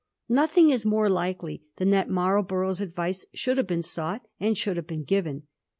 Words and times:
Nothing 0.29 0.71
is 0.71 0.83
more 0.83 1.07
likely 1.09 1.61
than 1.77 1.91
that 1.91 2.09
Marlborough's* 2.09 2.81
advice 2.81 3.23
should 3.35 3.57
have 3.57 3.67
been 3.67 3.83
sought 3.83 4.25
and 4.39 4.57
should 4.57 4.77
have 4.77 4.87
been 4.87 5.03
given. 5.03 5.43